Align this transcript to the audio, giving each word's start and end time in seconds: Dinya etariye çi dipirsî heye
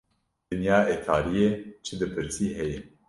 Dinya 0.51 0.77
etariye 0.93 1.47
çi 1.83 1.93
dipirsî 1.99 2.47
heye 2.57 2.79